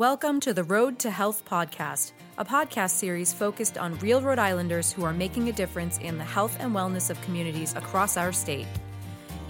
[0.00, 4.90] Welcome to the Road to Health podcast, a podcast series focused on real Rhode Islanders
[4.90, 8.66] who are making a difference in the health and wellness of communities across our state.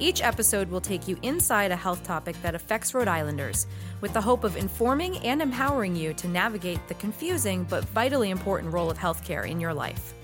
[0.01, 3.69] Each episode will take you inside a health topic that affects Rhode Islanders,
[4.01, 8.75] with the hope of informing and empowering you to navigate the confusing but vitally important
[8.75, 10.15] role of healthcare in your life.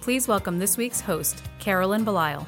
[0.00, 2.46] Please welcome this week's host, Carolyn Belisle.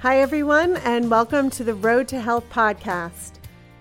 [0.00, 3.34] Hi, everyone, and welcome to the Road to Health podcast.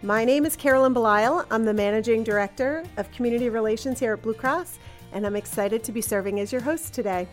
[0.04, 1.46] My name is Carolyn Belisle.
[1.50, 4.78] I'm the Managing Director of Community Relations here at Blue Cross,
[5.14, 7.26] and I'm excited to be serving as your host today.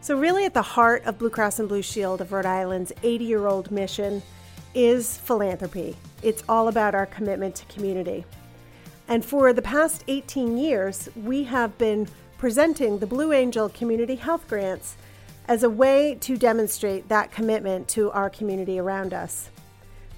[0.00, 3.24] So, really, at the heart of Blue Cross and Blue Shield of Rhode Island's 80
[3.24, 4.22] year old mission
[4.72, 5.96] is philanthropy.
[6.22, 8.24] It's all about our commitment to community.
[9.08, 12.06] And for the past 18 years, we have been
[12.38, 14.96] presenting the Blue Angel Community Health Grants
[15.48, 19.50] as a way to demonstrate that commitment to our community around us.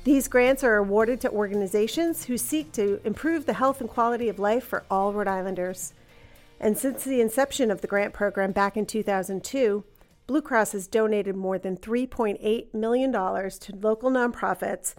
[0.03, 4.39] These grants are awarded to organizations who seek to improve the health and quality of
[4.39, 5.93] life for all Rhode Islanders.
[6.59, 9.84] And since the inception of the grant program back in 2002,
[10.27, 14.95] Blue Cross has donated more than $3.8 million to local nonprofits,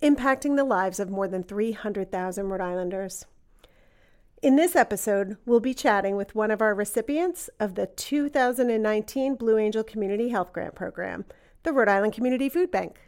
[0.00, 3.24] impacting the lives of more than 300,000 Rhode Islanders.
[4.42, 9.58] In this episode, we'll be chatting with one of our recipients of the 2019 Blue
[9.58, 11.24] Angel Community Health Grant Program,
[11.64, 13.00] the Rhode Island Community Food Bank.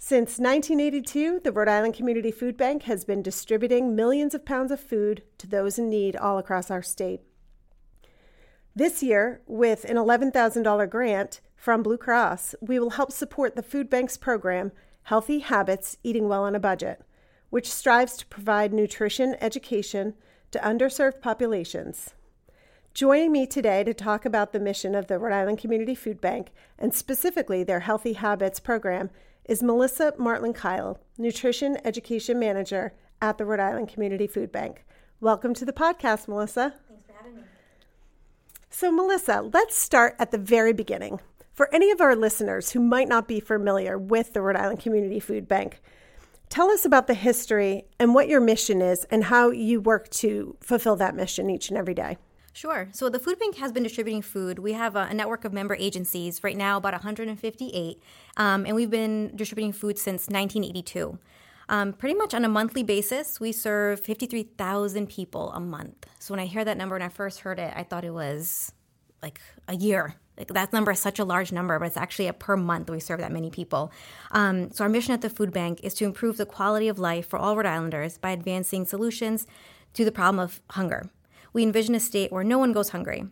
[0.00, 4.78] Since 1982, the Rhode Island Community Food Bank has been distributing millions of pounds of
[4.78, 7.20] food to those in need all across our state.
[8.76, 13.90] This year, with an $11,000 grant from Blue Cross, we will help support the food
[13.90, 14.70] bank's program,
[15.02, 17.02] Healthy Habits Eating Well on a Budget,
[17.50, 20.14] which strives to provide nutrition education
[20.52, 22.14] to underserved populations.
[22.94, 26.50] Joining me today to talk about the mission of the Rhode Island Community Food Bank
[26.78, 29.10] and specifically their Healthy Habits program
[29.48, 34.84] is Melissa Martland Kile, Nutrition Education Manager at the Rhode Island Community Food Bank.
[35.20, 36.74] Welcome to the podcast, Melissa.
[36.86, 37.42] Thanks for having me.
[38.68, 41.20] So, Melissa, let's start at the very beginning.
[41.54, 45.18] For any of our listeners who might not be familiar with the Rhode Island Community
[45.18, 45.80] Food Bank,
[46.50, 50.58] tell us about the history and what your mission is and how you work to
[50.60, 52.18] fulfill that mission each and every day.
[52.58, 52.88] Sure.
[52.90, 54.58] So the food bank has been distributing food.
[54.58, 58.02] We have a, network of member agencies right now, about 158,
[58.36, 61.16] um, and we've been distributing food since 1982.
[61.68, 66.06] Um, pretty much on a monthly basis, we serve 53,000 people a month.
[66.18, 68.72] So when I hear that number, when I first heard it, I thought it was
[69.22, 70.16] like a year.
[70.36, 72.98] Like that number is such a large number, but it's actually a per month we
[72.98, 73.92] serve that many people.
[74.32, 77.28] Um, so our mission at the food bank is to improve the quality of life
[77.28, 79.46] for all Rhode Islanders by advancing solutions
[79.94, 81.08] to the problem of hunger
[81.52, 83.26] we envision a state where no one goes hungry.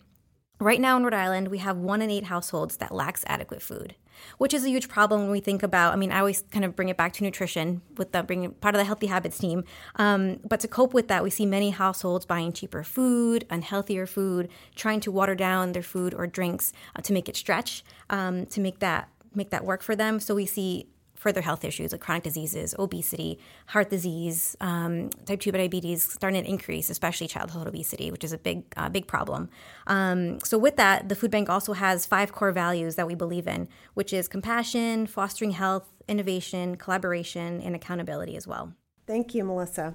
[0.59, 3.95] Right now in Rhode Island, we have one in eight households that lacks adequate food,
[4.39, 5.93] which is a huge problem when we think about.
[5.93, 8.75] I mean, I always kind of bring it back to nutrition with the bringing part
[8.75, 9.65] of the healthy habits team.
[9.97, 14.49] Um, but to cope with that, we see many households buying cheaper food, unhealthier food,
[14.75, 18.61] trying to water down their food or drinks uh, to make it stretch, um, to
[18.61, 20.19] make that make that work for them.
[20.19, 25.51] So we see further health issues like chronic diseases, obesity, heart disease, um, type 2
[25.53, 29.49] diabetes starting to increase, especially childhood obesity, which is a big, uh, big problem.
[29.87, 33.47] Um, so, with that, the food bank also has five core values that we believe
[33.47, 38.73] in, which is compassion, fostering health, innovation, collaboration, and accountability as well.
[39.07, 39.95] Thank you, Melissa.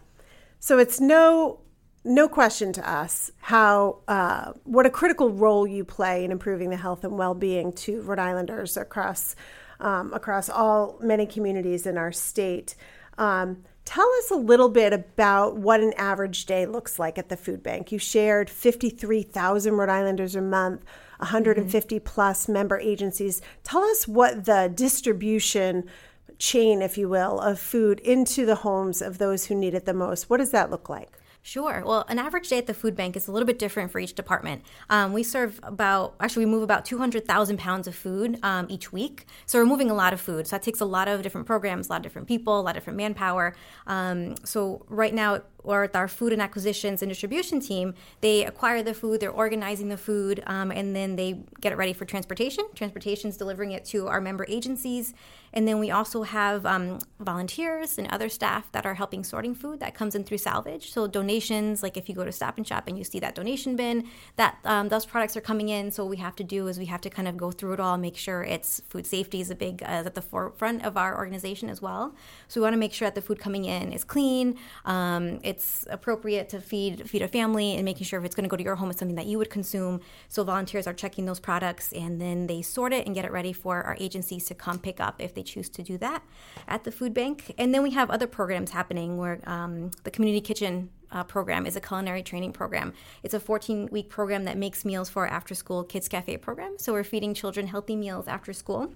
[0.59, 1.61] So, it's no
[2.03, 6.77] no question to us how uh, what a critical role you play in improving the
[6.77, 9.35] health and well-being to Rhode Islanders across
[9.81, 12.75] um, across all many communities in our state.
[13.17, 17.35] Um, tell us a little bit about what an average day looks like at the
[17.35, 17.91] food bank.
[17.91, 20.85] You shared 53,000 Rhode Islanders a month,
[21.17, 22.05] 150 mm-hmm.
[22.05, 23.41] plus member agencies.
[23.63, 25.89] Tell us what the distribution
[26.37, 29.93] chain, if you will, of food into the homes of those who need it the
[29.93, 30.29] most.
[30.29, 31.17] What does that look like?
[31.43, 31.81] Sure.
[31.83, 34.13] Well, an average day at the food bank is a little bit different for each
[34.13, 34.61] department.
[34.91, 39.25] Um, we serve about, actually, we move about 200,000 pounds of food um, each week.
[39.47, 40.45] So we're moving a lot of food.
[40.45, 42.69] So that takes a lot of different programs, a lot of different people, a lot
[42.69, 43.55] of different manpower.
[43.87, 48.81] Um, so right now, or with our food and acquisitions and distribution team, they acquire
[48.83, 52.65] the food, they're organizing the food, um, and then they get it ready for transportation.
[52.75, 55.13] Transportation's delivering it to our member agencies.
[55.53, 59.81] And then we also have um, volunteers and other staff that are helping sorting food
[59.81, 60.91] that comes in through salvage.
[60.91, 61.83] So donations.
[61.83, 64.07] Like if you go to Stop and Shop and you see that donation bin,
[64.37, 65.91] that um, those products are coming in.
[65.91, 67.79] So what we have to do is we have to kind of go through it
[67.79, 71.17] all, make sure it's food safety is a big uh, at the forefront of our
[71.17, 72.15] organization as well.
[72.47, 75.85] So we want to make sure that the food coming in is clean, um, it's
[75.89, 78.63] appropriate to feed feed a family, and making sure if it's going to go to
[78.63, 79.99] your home, it's something that you would consume.
[80.29, 83.53] So volunteers are checking those products and then they sort it and get it ready
[83.53, 86.23] for our agencies to come pick up if they choose to do that
[86.67, 87.53] at the food bank.
[87.57, 91.75] And then we have other programs happening where um, the community kitchen uh, program is
[91.75, 92.93] a culinary training program.
[93.23, 96.75] It's a 14 week program that makes meals for our after school kids cafe program.
[96.77, 98.93] So we're feeding children healthy meals after school.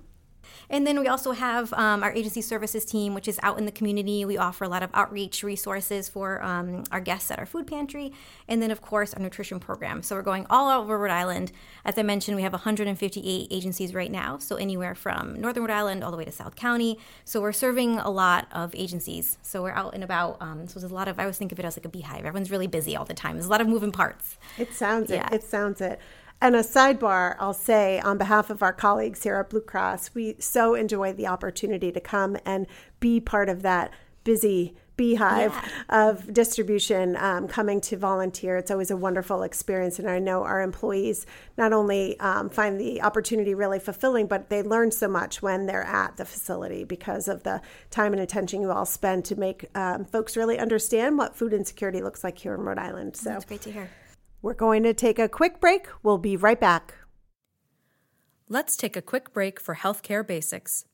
[0.70, 3.72] And then we also have um, our agency services team, which is out in the
[3.72, 4.26] community.
[4.26, 8.14] We offer a lot of outreach resources for um, our guests at our food pantry.
[8.48, 10.04] And then, of course, our nutrition program.
[10.04, 11.52] So we're going all over Rhode Island.
[11.84, 14.38] As I mentioned, we have 158 agencies right now.
[14.38, 16.98] So anywhere from Northern Rhode Island all the way to South County.
[17.24, 19.38] So we're serving a lot of agencies.
[19.42, 20.38] So we're out and about.
[20.42, 22.26] Um, so there's a lot of, I always think of it as like a beehive.
[22.26, 23.36] Everyone's really busy all the time.
[23.36, 24.38] There's a lot of moving parts.
[24.58, 25.28] It sounds yeah.
[25.28, 25.34] it.
[25.34, 26.00] It sounds it.
[26.42, 30.36] And a sidebar, I'll say on behalf of our colleagues here at Blue Cross, we
[30.40, 32.68] so enjoy the opportunity to come and
[33.00, 33.92] be part of that
[34.24, 36.10] busy beehive yeah.
[36.10, 38.58] of distribution um, coming to volunteer.
[38.58, 40.00] It's always a wonderful experience.
[40.00, 41.26] And I know our employees
[41.58, 45.84] not only um, find the opportunity really fulfilling, but they learn so much when they're
[45.84, 47.62] at the facility because of the
[47.92, 52.02] time and attention you all spend to make um, folks really understand what food insecurity
[52.02, 53.18] looks like here in Rhode Island.
[53.18, 53.90] So that's great to hear.
[54.46, 55.88] We're going to take a quick break.
[56.04, 56.94] We'll be right back.
[58.48, 60.86] Let's take a quick break for healthcare basics.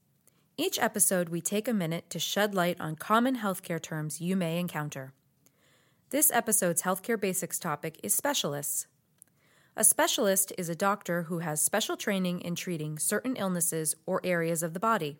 [0.55, 4.57] Each episode, we take a minute to shed light on common healthcare terms you may
[4.57, 5.11] encounter.
[6.11, 8.87] This episode's healthcare basics topic is specialists.
[9.75, 14.63] A specialist is a doctor who has special training in treating certain illnesses or areas
[14.63, 15.19] of the body.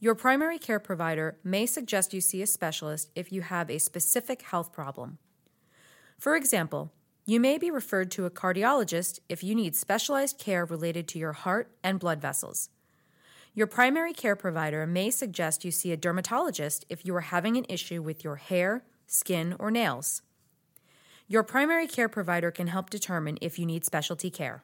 [0.00, 4.40] Your primary care provider may suggest you see a specialist if you have a specific
[4.40, 5.18] health problem.
[6.18, 6.93] For example,
[7.26, 11.32] you may be referred to a cardiologist if you need specialized care related to your
[11.32, 12.68] heart and blood vessels.
[13.54, 17.64] Your primary care provider may suggest you see a dermatologist if you are having an
[17.68, 20.20] issue with your hair, skin, or nails.
[21.26, 24.62] Your primary care provider can help determine if you need specialty care.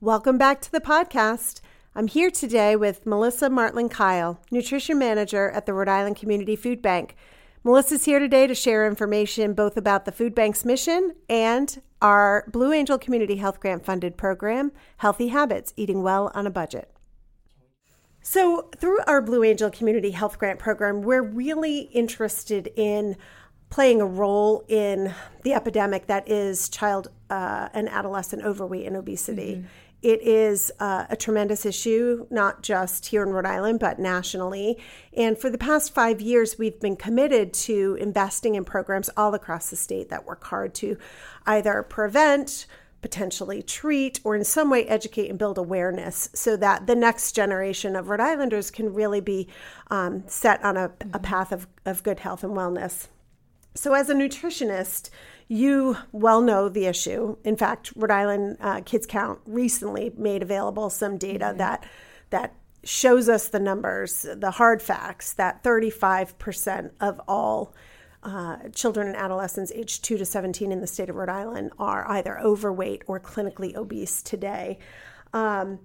[0.00, 1.62] Welcome back to the podcast.
[1.94, 6.82] I'm here today with Melissa Martland Kile, Nutrition Manager at the Rhode Island Community Food
[6.82, 7.16] Bank.
[7.64, 12.72] Melissa's here today to share information both about the food bank's mission and our Blue
[12.72, 16.90] Angel Community Health Grant funded program, Healthy Habits Eating Well on a Budget.
[18.20, 23.16] So, through our Blue Angel Community Health Grant program, we're really interested in
[23.70, 29.56] playing a role in the epidemic that is child uh, and adolescent overweight and obesity.
[29.56, 29.66] Mm-hmm.
[30.00, 34.78] It is uh, a tremendous issue, not just here in Rhode Island, but nationally.
[35.16, 39.70] And for the past five years, we've been committed to investing in programs all across
[39.70, 40.98] the state that work hard to
[41.46, 42.66] either prevent,
[43.02, 47.96] potentially treat, or in some way educate and build awareness so that the next generation
[47.96, 49.48] of Rhode Islanders can really be
[49.90, 53.08] um, set on a, a path of, of good health and wellness.
[53.74, 55.10] So, as a nutritionist,
[55.48, 57.36] you well know the issue.
[57.42, 61.58] In fact, Rhode Island uh, Kids Count recently made available some data mm-hmm.
[61.58, 61.86] that
[62.30, 62.54] that
[62.84, 67.74] shows us the numbers, the hard facts that 35% of all
[68.22, 72.08] uh, children and adolescents aged 2 to 17 in the state of Rhode Island are
[72.10, 74.78] either overweight or clinically obese today.
[75.32, 75.80] Um,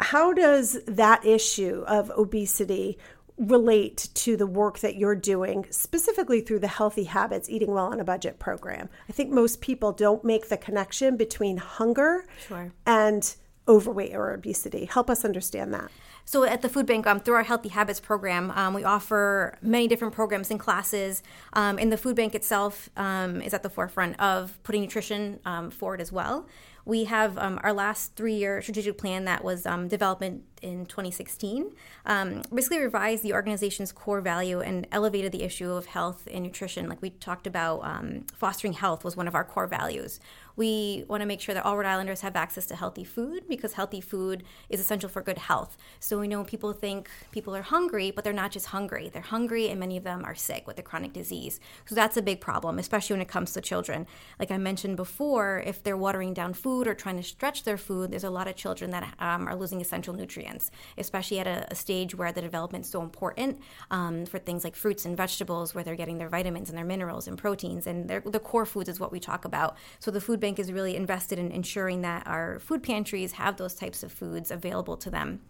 [0.00, 2.98] how does that issue of obesity
[3.38, 8.00] relate to the work that you're doing, specifically through the Healthy Habits Eating Well on
[8.00, 8.88] a Budget program.
[9.08, 12.72] I think most people don't make the connection between hunger sure.
[12.86, 13.34] and
[13.68, 14.86] overweight or obesity.
[14.86, 15.90] Help us understand that.
[16.24, 19.88] So at the food bank, um, through our Healthy Habits program, um, we offer many
[19.88, 21.22] different programs and classes.
[21.52, 25.70] Um, and the food bank itself um, is at the forefront of putting nutrition um,
[25.70, 26.46] forward as well.
[26.84, 30.22] We have um, our last three-year strategic plan that was um, developed
[30.62, 31.72] in 2016.
[32.06, 36.88] Um, basically revised the organization's core value and elevated the issue of health and nutrition.
[36.88, 40.20] Like we talked about, um, fostering health was one of our core values.
[40.54, 43.72] We want to make sure that all Rhode Islanders have access to healthy food because
[43.72, 45.76] healthy food is essential for good health.
[45.98, 49.10] So we know people think people are hungry, but they're not just hungry.
[49.10, 51.58] They're hungry, and many of them are sick with a chronic disease.
[51.86, 54.06] So that's a big problem, especially when it comes to children.
[54.38, 58.10] Like I mentioned before, if they're watering down food or trying to stretch their food,
[58.10, 61.74] there's a lot of children that um, are losing essential nutrients, especially at a, a,
[61.74, 63.60] stage where the development is so important
[63.90, 67.28] um, for things like fruits and vegetables, where they're getting their vitamins and their minerals
[67.28, 67.86] and proteins.
[67.86, 69.76] And the core foods is what we talk about.
[69.98, 73.74] So the food bank is really invested in ensuring that our food pantries have those
[73.74, 75.40] types of foods available to them.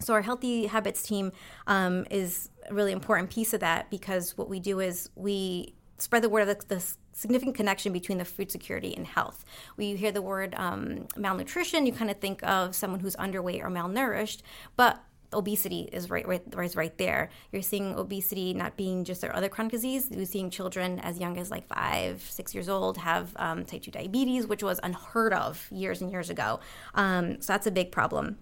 [0.00, 1.32] So our healthy habits team
[1.66, 6.22] um, is a really important piece of that because what we do is we spread
[6.22, 9.44] the word of the, the significant connection between the food security and health.
[9.76, 13.62] When you hear the word um, malnutrition, you kind of think of someone who's underweight
[13.62, 14.42] or malnourished,
[14.76, 15.02] but
[15.32, 17.30] obesity is right, right, right, right there.
[17.52, 20.08] You're seeing obesity not being just their other chronic disease.
[20.10, 23.90] You're seeing children as young as like five, six years old have um, type 2
[23.90, 26.60] diabetes, which was unheard of years and years ago.
[26.94, 28.38] Um, so that's a big problem.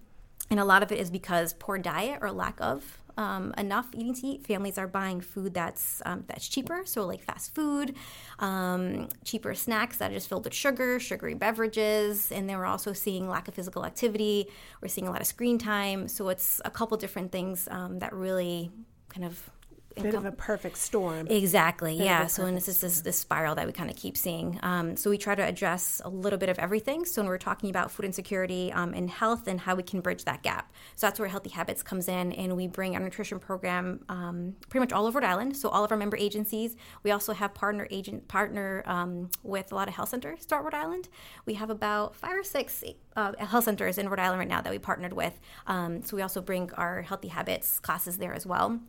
[0.49, 4.13] And a lot of it is because poor diet or lack of um, enough eating
[4.13, 4.47] to eat.
[4.47, 7.95] Families are buying food that's um, that's cheaper, so like fast food,
[8.39, 12.93] um, cheaper snacks that are just filled with sugar, sugary beverages, and then we're also
[12.93, 14.47] seeing lack of physical activity.
[14.81, 18.13] We're seeing a lot of screen time, so it's a couple different things um, that
[18.13, 18.71] really
[19.09, 19.49] kind of
[20.01, 21.27] bit of a perfect storm.
[21.27, 21.97] Exactly.
[21.97, 22.27] Bit yeah.
[22.27, 24.59] So and this is this, this spiral that we kind of keep seeing.
[24.63, 27.05] Um, so we try to address a little bit of everything.
[27.05, 30.25] So when we're talking about food insecurity um, and health and how we can bridge
[30.25, 30.71] that gap.
[30.95, 34.81] So that's where Healthy Habits comes in, and we bring our nutrition program um, pretty
[34.81, 35.57] much all over Rhode Island.
[35.57, 36.75] So all of our member agencies.
[37.03, 40.73] We also have partner agent partner um, with a lot of health centers throughout Rhode
[40.73, 41.09] Island.
[41.45, 42.83] We have about five or six
[43.15, 45.39] uh, health centers in Rhode Island right now that we partnered with.
[45.67, 48.79] Um, so we also bring our Healthy Habits classes there as well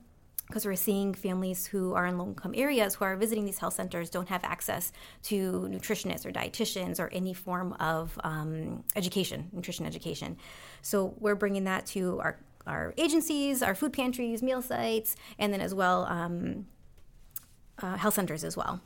[0.47, 3.75] because we're seeing families who are in low income areas who are visiting these health
[3.75, 9.87] centers don't have access to nutritionists or dietitians or any form of um, education, nutrition
[9.87, 10.37] education.
[10.83, 15.61] So we're bringing that to our, our agencies, our food pantries, meal sites, and then
[15.61, 16.67] as well um,
[17.83, 18.81] uh, health centers as well.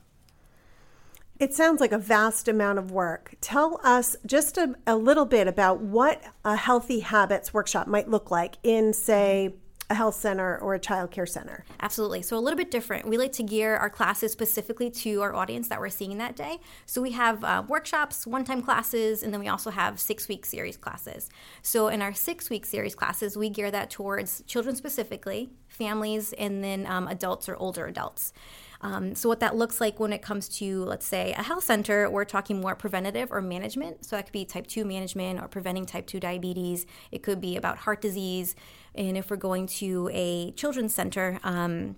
[1.41, 3.35] It sounds like a vast amount of work.
[3.41, 8.31] Tell us just a, a little bit about what a healthy habits workshop might look
[8.31, 9.55] like in, say,
[9.91, 11.65] a health center or a child care center.
[11.81, 12.21] Absolutely.
[12.21, 13.09] So a little bit different.
[13.09, 16.59] We like to gear our classes specifically to our audience that we're seeing that day.
[16.85, 21.31] So we have uh, workshops, one-time classes, and then we also have six-week series classes.
[21.63, 26.87] So in our six-week series classes, we gear that towards children specifically, families, and then
[26.87, 28.35] um, adults or older adults.
[28.81, 32.09] Um, so, what that looks like when it comes to, let's say, a health center,
[32.09, 34.05] we're talking more preventative or management.
[34.05, 36.87] So, that could be type 2 management or preventing type 2 diabetes.
[37.11, 38.55] It could be about heart disease.
[38.95, 41.97] And if we're going to a children's center, um,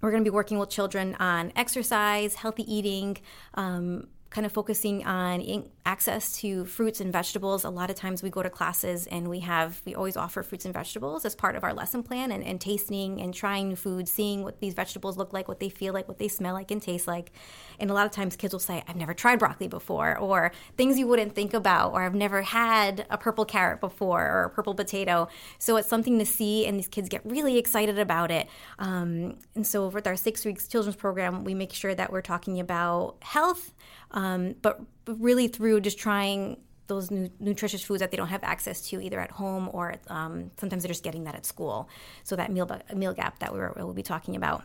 [0.00, 3.18] we're going to be working with children on exercise, healthy eating,
[3.54, 5.40] um, kind of focusing on
[5.86, 7.64] access to fruits and vegetables.
[7.64, 10.64] A lot of times we go to classes and we have, we always offer fruits
[10.64, 14.10] and vegetables as part of our lesson plan and, and tasting and trying new foods,
[14.10, 16.82] seeing what these vegetables look like, what they feel like, what they smell like and
[16.82, 17.30] taste like.
[17.78, 20.98] And a lot of times kids will say, I've never tried broccoli before, or things
[20.98, 24.74] you wouldn't think about, or I've never had a purple carrot before, or a purple
[24.74, 25.28] potato.
[25.58, 28.48] So it's something to see, and these kids get really excited about it.
[28.80, 32.58] Um, and so with our six weeks children's program, we make sure that we're talking
[32.58, 33.72] about health,
[34.10, 38.80] um, but really through just trying those nu- nutritious foods that they don't have access
[38.88, 41.88] to either at home or um, sometimes they're just getting that at school.
[42.22, 44.64] So that meal meal gap that we will be talking about.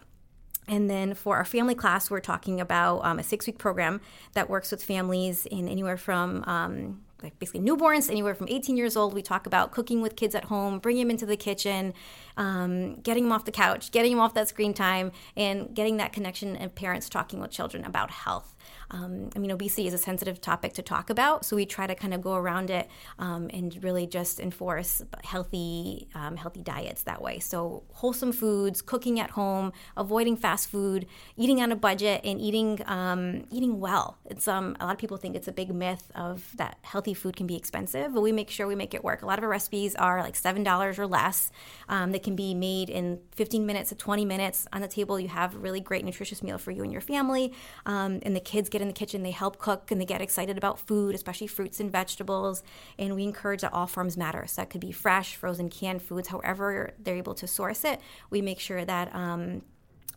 [0.68, 4.00] And then for our family class, we're talking about um, a six week program
[4.34, 8.96] that works with families in anywhere from um, like basically newborns, anywhere from 18 years
[8.96, 9.14] old.
[9.14, 11.94] We talk about cooking with kids at home, bring them into the kitchen,
[12.42, 16.12] um, getting them off the couch, getting them off that screen time, and getting that
[16.12, 18.56] connection and parents talking with children about health.
[18.90, 21.96] Um, I mean, obesity is a sensitive topic to talk about, so we try to
[21.96, 27.22] kind of go around it um, and really just enforce healthy, um, healthy diets that
[27.22, 27.40] way.
[27.40, 31.06] So wholesome foods, cooking at home, avoiding fast food,
[31.38, 34.18] eating on a budget, and eating um, eating well.
[34.26, 37.36] It's um, a lot of people think it's a big myth of that healthy food
[37.36, 39.22] can be expensive, but we make sure we make it work.
[39.22, 41.52] A lot of our recipes are like seven dollars or less.
[41.88, 44.68] Um, they can be made in 15 minutes to 20 minutes.
[44.74, 47.54] On the table, you have a really great nutritious meal for you and your family,
[47.86, 50.80] and the kids get in the kitchen, they help cook, and they get excited about
[50.80, 52.64] food, especially fruits and vegetables.
[52.98, 54.46] And we encourage that all forms matter.
[54.48, 58.00] So that could be fresh, frozen, canned foods, however they're able to source it.
[58.30, 59.14] We make sure that.
[59.16, 59.64] Um,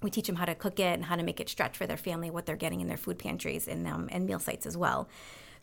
[0.02, 1.96] we teach them how to cook it and how to make it stretch for their
[1.96, 5.08] family, what they're getting in their food pantries and, um, and meal sites as well.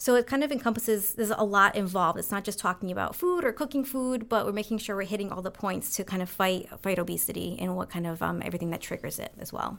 [0.02, 2.18] So it kind of encompasses, there's a lot involved.
[2.18, 5.32] It's not just talking about food or cooking food, but we're making sure we're hitting
[5.32, 8.72] all the points to kind of fight fight obesity and what kind of um, everything
[8.72, 9.78] that triggers it as well.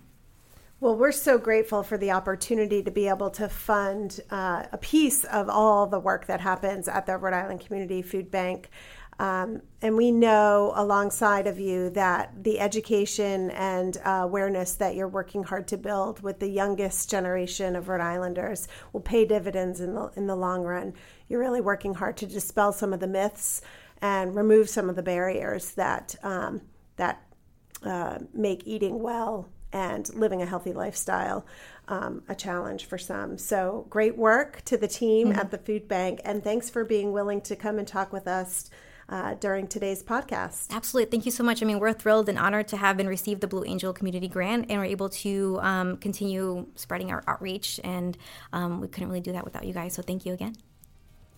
[0.79, 5.25] Well, we're so grateful for the opportunity to be able to fund uh, a piece
[5.25, 8.71] of all the work that happens at the Rhode Island Community Food Bank.
[9.19, 15.09] Um, and we know alongside of you that the education and uh, awareness that you're
[15.09, 19.95] working hard to build with the youngest generation of Rhode Islanders will pay dividends in
[19.95, 20.95] the, in the long run.
[21.29, 23.61] You're really working hard to dispel some of the myths
[24.01, 26.63] and remove some of the barriers that, um,
[26.97, 27.23] that
[27.85, 31.47] uh, make eating well and living a healthy lifestyle
[31.89, 33.39] um, a challenge for some.
[33.39, 35.39] So great work to the team mm-hmm.
[35.39, 38.71] at the food bank, and thanks for being willing to come and talk with us
[39.13, 40.71] uh, during today's podcast.
[40.71, 41.11] Absolutely.
[41.11, 41.63] Thank you so much.
[41.63, 44.67] I mean, we're thrilled and honored to have been received the Blue Angel Community Grant,
[44.71, 47.79] and we're able to um, continue spreading our outreach.
[47.85, 48.17] And
[48.55, 49.93] um, we couldn't really do that without you guys.
[49.93, 50.57] So thank you again.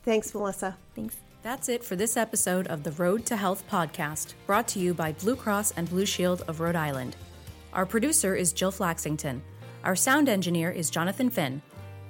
[0.05, 0.77] Thanks, Melissa.
[0.95, 1.17] Thanks.
[1.43, 5.13] That's it for this episode of the Road to Health podcast, brought to you by
[5.13, 7.17] Blue Cross and Blue Shield of Rhode Island.
[7.73, 9.43] Our producer is Jill Flaxington.
[9.83, 11.61] Our sound engineer is Jonathan Finn.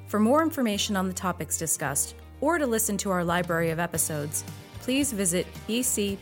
[0.09, 4.45] For more information on the topics discussed, or to listen to our library of episodes,
[4.85, 6.15] please visit bcbsri.com.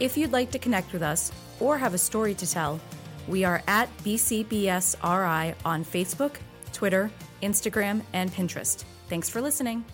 [0.00, 1.30] If you'd like to connect with us
[1.60, 2.80] or have a story to tell,
[3.28, 6.36] we are at BCBSRI on Facebook,
[6.72, 7.10] Twitter,
[7.42, 8.84] Instagram, and Pinterest.
[9.08, 9.84] Thanks for listening.